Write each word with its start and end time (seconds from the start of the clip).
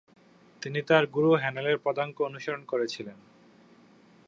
তিনি 0.61 0.79
তাঁর 0.81 1.03
গুরু 1.05 1.31
হেনেলের 1.33 1.77
পদাঙ্ক 1.79 2.15
অনুসরণ 2.21 2.61
করেছিলেন। 2.65 3.17